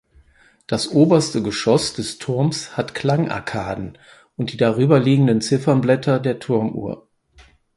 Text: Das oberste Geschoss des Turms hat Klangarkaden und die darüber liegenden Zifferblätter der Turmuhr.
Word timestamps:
Das 0.65 0.87
oberste 0.87 1.43
Geschoss 1.43 1.93
des 1.93 2.17
Turms 2.17 2.75
hat 2.75 2.95
Klangarkaden 2.95 3.99
und 4.35 4.51
die 4.51 4.57
darüber 4.57 4.99
liegenden 4.99 5.41
Zifferblätter 5.41 6.19
der 6.19 6.39
Turmuhr. 6.39 7.07